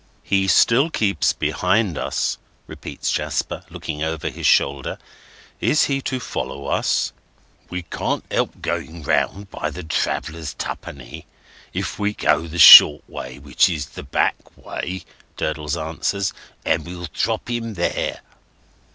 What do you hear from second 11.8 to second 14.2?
we go the short way, which is the